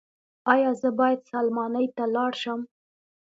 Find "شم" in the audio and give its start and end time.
2.41-2.59